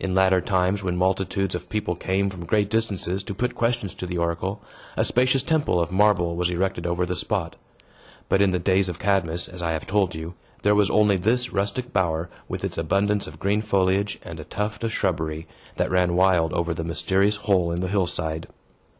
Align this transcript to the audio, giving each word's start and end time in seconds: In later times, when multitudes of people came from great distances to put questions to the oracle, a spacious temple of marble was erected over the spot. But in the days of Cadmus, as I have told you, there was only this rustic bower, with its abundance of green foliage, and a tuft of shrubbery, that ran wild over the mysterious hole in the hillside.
In 0.00 0.12
later 0.12 0.40
times, 0.40 0.82
when 0.82 0.96
multitudes 0.96 1.54
of 1.54 1.68
people 1.68 1.94
came 1.94 2.28
from 2.30 2.46
great 2.46 2.68
distances 2.68 3.22
to 3.22 3.32
put 3.32 3.54
questions 3.54 3.94
to 3.94 4.06
the 4.06 4.18
oracle, 4.18 4.60
a 4.96 5.04
spacious 5.04 5.44
temple 5.44 5.80
of 5.80 5.92
marble 5.92 6.34
was 6.34 6.50
erected 6.50 6.84
over 6.84 7.06
the 7.06 7.14
spot. 7.14 7.54
But 8.28 8.42
in 8.42 8.50
the 8.50 8.58
days 8.58 8.88
of 8.88 8.98
Cadmus, 8.98 9.46
as 9.46 9.62
I 9.62 9.70
have 9.70 9.86
told 9.86 10.16
you, 10.16 10.34
there 10.62 10.74
was 10.74 10.90
only 10.90 11.14
this 11.14 11.52
rustic 11.52 11.92
bower, 11.92 12.28
with 12.48 12.64
its 12.64 12.76
abundance 12.76 13.28
of 13.28 13.38
green 13.38 13.62
foliage, 13.62 14.18
and 14.24 14.40
a 14.40 14.44
tuft 14.44 14.82
of 14.82 14.90
shrubbery, 14.92 15.46
that 15.76 15.92
ran 15.92 16.16
wild 16.16 16.52
over 16.52 16.74
the 16.74 16.82
mysterious 16.82 17.36
hole 17.36 17.70
in 17.70 17.80
the 17.82 17.86
hillside. 17.86 18.48